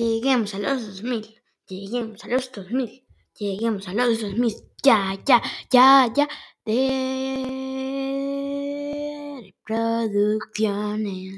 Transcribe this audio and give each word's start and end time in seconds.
Lleguemos 0.00 0.54
a 0.54 0.58
los 0.58 0.86
2000. 0.86 1.42
Lleguemos 1.68 2.24
a 2.24 2.28
los 2.28 2.50
2000. 2.50 3.04
Lleguemos 3.36 3.86
a 3.86 3.92
los 3.92 4.18
2000. 4.22 4.54
Ya, 4.82 5.14
ya, 5.26 5.42
ya, 5.70 6.10
ya. 6.16 6.26
De 6.64 6.80
reproducciones. 9.44 11.28